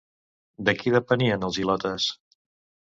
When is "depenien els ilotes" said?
0.95-2.11